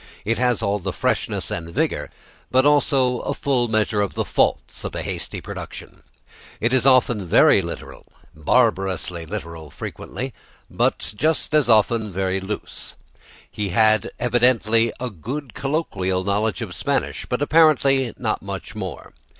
[0.25, 2.09] It has all the freshness and vigour,
[2.49, 6.01] but also a full measure of the faults, of a hasty production.
[6.59, 10.33] It is often very literal barbarously literal frequently
[10.71, 12.95] but just as often very loose.
[13.51, 19.13] He had evidently a good colloquial knowledge of Spanish, but apparently not much more.